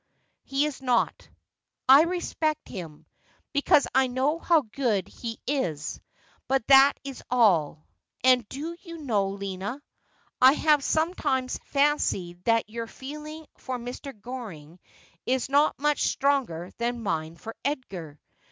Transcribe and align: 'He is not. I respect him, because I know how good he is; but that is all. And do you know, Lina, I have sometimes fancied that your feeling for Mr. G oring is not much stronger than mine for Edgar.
'He 0.41 0.65
is 0.65 0.81
not. 0.81 1.29
I 1.87 2.05
respect 2.05 2.67
him, 2.69 3.05
because 3.53 3.85
I 3.93 4.07
know 4.07 4.39
how 4.39 4.61
good 4.63 5.07
he 5.07 5.39
is; 5.45 5.99
but 6.47 6.65
that 6.69 6.93
is 7.03 7.21
all. 7.29 7.85
And 8.23 8.49
do 8.49 8.75
you 8.81 8.97
know, 8.97 9.27
Lina, 9.27 9.79
I 10.41 10.53
have 10.53 10.83
sometimes 10.83 11.59
fancied 11.65 12.43
that 12.45 12.67
your 12.67 12.87
feeling 12.87 13.45
for 13.59 13.77
Mr. 13.77 14.11
G 14.11 14.21
oring 14.21 14.79
is 15.27 15.49
not 15.49 15.77
much 15.77 16.01
stronger 16.01 16.71
than 16.79 17.03
mine 17.03 17.35
for 17.35 17.55
Edgar. 17.63 18.19